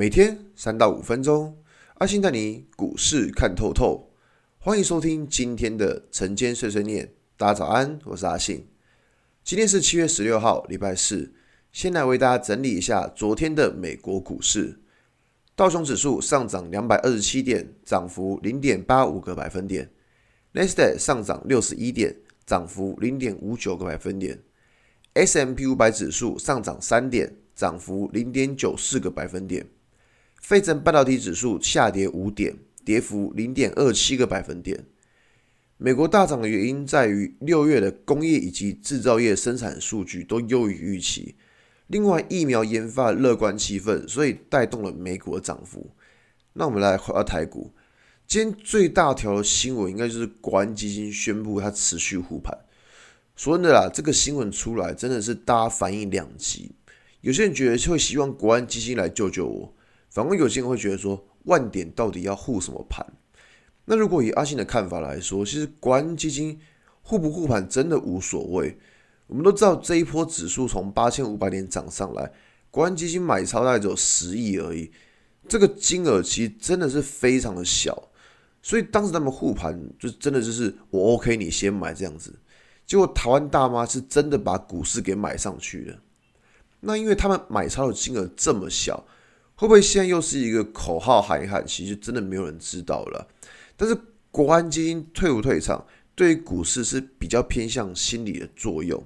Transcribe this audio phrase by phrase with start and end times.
[0.00, 1.58] 每天三到五分钟，
[1.96, 4.10] 阿信带你股市看透透。
[4.58, 7.12] 欢迎收听今天的晨间碎碎念。
[7.36, 8.66] 大家早安，我是阿信。
[9.44, 11.34] 今天是七月十六号，礼拜四。
[11.70, 14.80] 先来为大家整理一下昨天的美国股市。
[15.54, 19.90] 道琼指数上涨两百二十七点，涨幅零点八五个百分点。
[20.52, 24.42] 纳斯达克上涨六十一点，涨幅零点五九个百分点。
[25.12, 29.66] S M P 五百指数上涨三点，涨幅零点九四个百分点。
[30.40, 34.84] 费城半导体指数下跌五点，跌幅零点二七个百分点。
[35.76, 41.36] 美国大涨的原因在于六月的工业以及制造业生产数据都优于预期。
[41.86, 45.90] 另外，疫苗研发乐观气氛，所以带动了美股的涨幅。
[46.54, 47.72] 那我们来回到台股，
[48.26, 52.56] 今天最大条的新闻应该就是国安基金宣布它持续护盘。
[53.34, 56.72] 说真的啦，这个新闻出来真的是大家反应两极。
[57.22, 59.74] 有些人觉得会希望国安基金来救救我。
[60.10, 63.06] 反观有些人会觉得说，万点到底要护什么盘？
[63.84, 66.58] 那如果以阿信的看法来说，其实国安基金
[67.02, 68.76] 护不护盘真的无所谓。
[69.28, 72.32] 我们都知道这一波指数从八千五百点涨上来，
[72.70, 74.90] 国安基金买超大概只有十亿而已，
[75.48, 78.10] 这个金额其实真的是非常的小。
[78.60, 82.34] 所以当时他们护盘，就真的就是我 OK，你先买这样子。
[82.84, 85.98] 结果台湾大妈是真的把股市给买上去了。
[86.80, 89.04] 那因为他们买超的金额这么小。
[89.60, 91.62] 会不会现在又是一个口号喊一喊？
[91.66, 93.28] 其实真的没有人知道了。
[93.76, 93.94] 但是
[94.30, 99.04] 国安基金退不退场，对于股市是比较偏向心理的作用。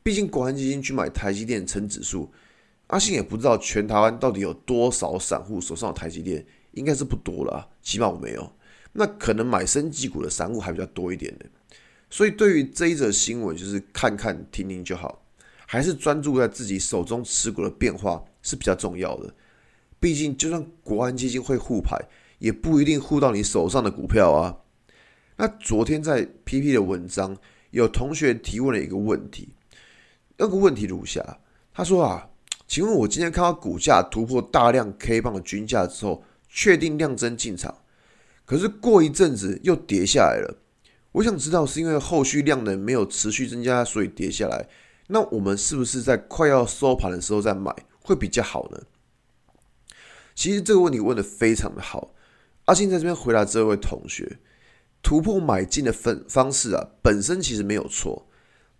[0.00, 2.30] 毕竟国安基金去买台积电成指数，
[2.86, 8.52] 阿信也不知道全台湾到底有多少散户手上有台积电，应该是不多了，起码我没有。
[8.92, 11.46] 那可能买生技股的散户还比较多一点的。
[12.08, 15.20] 所以对于这一则新闻，就是看看听听就好，
[15.66, 19.34] 还是专注在自己手中持股的变化是比较重要的。
[20.00, 22.00] 毕竟，就算国安基金会护盘，
[22.38, 24.56] 也不一定护到你手上的股票啊。
[25.36, 27.36] 那昨天在 PP 的文章，
[27.70, 29.50] 有同学提问了一个问题，
[30.38, 31.38] 那个问题如下：
[31.72, 32.30] 他说啊，
[32.66, 37.74] 请问我今天看到股价突破大量 K 棒的均价之后，确定量增进场，
[38.46, 40.56] 可是过一阵子又跌下来了。
[41.12, 44.66] 我想知道是因为后续量能没有持续增加，所以跌下来？
[45.08, 48.80] 那我们是不是在快要收盘的时候再买会比较好呢？
[50.40, 52.14] 其实这个问题问的非常的好，
[52.64, 54.38] 阿信在这边回答这位同学，
[55.02, 58.26] 突破买进的分方式啊，本身其实没有错，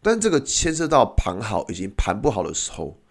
[0.01, 3.03] 但这个牵涉到盘好以及盘不好的时候。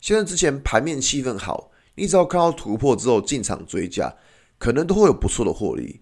[0.00, 4.14] 现在之前盘面气氛好，你只要看到突破之后进场追价，
[4.56, 6.00] 可能都会有不错的获利。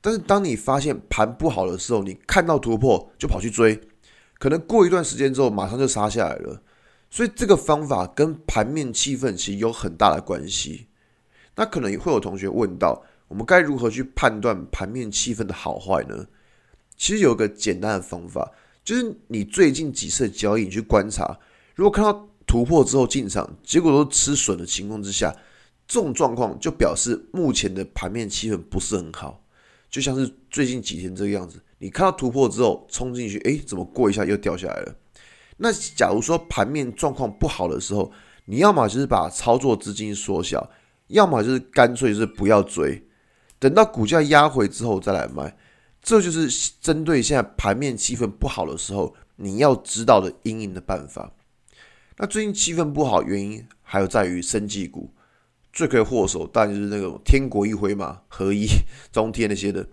[0.00, 3.80] 但是当你发现盘不好的时候，你看到突破就跑去追，
[4.40, 6.60] 可能过一段时间之后马上就杀下来了。
[7.08, 10.88] 所以这个方法跟盘面气氛其实有很大的关系。
[11.60, 16.26] 那可能会有同学问到，我们该如何去判断盘面气氛的好坏呢？
[16.96, 18.50] 其实有一个简单的方法，
[18.82, 21.38] 就是你最近几次交易，你去观察，
[21.74, 25.36] 如果看到突破之后进场，结果都吃损的情况之下，
[25.86, 29.44] 这种状况就表示目前的盘面气氛不是很好。
[29.90, 34.94] 就像是最近几天这个样子，你看到突破之后冲进去，诶，怎么过一下又掉下来了？
[35.58, 38.10] 那假如说盘面状况不好的时候，
[38.46, 40.70] 你要么就是把操作资金缩小。
[41.10, 43.04] 要么就是干脆是不要追，
[43.58, 45.56] 等到股价压回之后再来买，
[46.02, 51.32] 这就是针对现在盘面气氛不好的时候你要知道的阴影的办法。
[52.16, 55.10] 那最近气氛不好原因还有在于生技股，
[55.72, 58.66] 罪魁祸首当然就是那个天国一辉嘛，合一、
[59.10, 59.86] 中天那些的。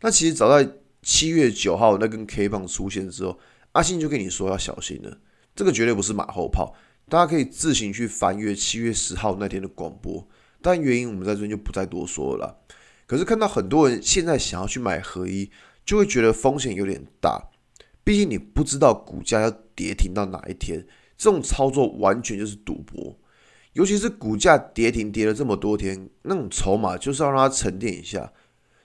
[0.00, 0.70] 那其实早在
[1.02, 3.38] 七月九号那根 K 棒出现之后，
[3.72, 5.18] 阿信就跟你说要小心了，
[5.54, 6.74] 这个绝对不是马后炮，
[7.08, 10.26] 大家可以自行去翻阅七月十号那天的广播。
[10.66, 12.58] 但原因我们在这边就不再多说了。
[13.06, 15.48] 可是看到很多人现在想要去买合一，
[15.84, 17.40] 就会觉得风险有点大。
[18.02, 20.84] 毕竟你不知道股价要跌停到哪一天，
[21.16, 23.16] 这种操作完全就是赌博。
[23.74, 28.32] 尤其是股价跌停跌了这么多天，那种筹码就是要让它沉淀一下。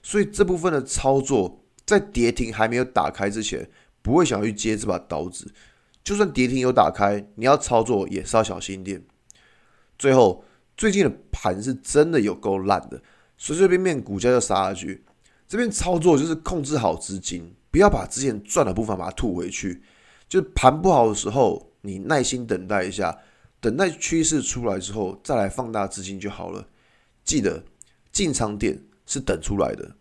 [0.04, 3.68] 所以这部分的操作在跌停还没有打开之前，
[4.04, 5.52] 不会想要去接这把刀子。
[6.04, 9.04] 就算跌停有打开，你要操作也是要小心一点。
[9.98, 10.46] 最后。
[10.76, 13.02] 最近的盘是真的有够烂的，
[13.38, 15.04] 随随便便股价就杀下去。
[15.48, 19.82] 这边操作就是控制好资金，不要把之前赚的部分把它吐回去。
[20.30, 23.18] 就是盘不好的时候，你耐心等待一下，
[23.60, 26.66] 等待趋势出来之后再来放大资金就好了。
[27.24, 27.64] 记得
[28.12, 29.96] 进场点是等出来的，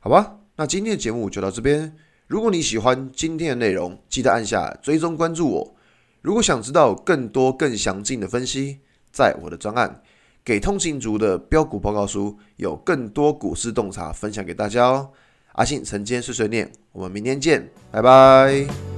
[0.00, 0.40] 好吧？
[0.56, 1.96] 那今天的节目就到这边。
[2.26, 5.76] 如果你喜欢今天的内容，记得按下追踪关注我。
[6.20, 8.80] 如果想知道更多更详尽的分析，
[9.12, 10.02] 在我的专案。
[10.42, 15.10] 给通勤族的标股报告书，有更多股市洞察分享给大家哦。
[15.52, 18.89] 阿信晨间碎碎念，我们明天见，拜拜。